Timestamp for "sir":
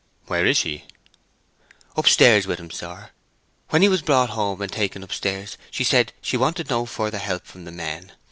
2.71-3.11